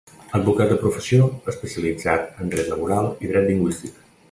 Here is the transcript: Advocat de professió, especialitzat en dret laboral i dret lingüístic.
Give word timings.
Advocat 0.37 0.71
de 0.71 0.77
professió, 0.83 1.27
especialitzat 1.53 2.41
en 2.45 2.51
dret 2.55 2.73
laboral 2.73 3.13
i 3.27 3.33
dret 3.35 3.49
lingüístic. 3.53 4.05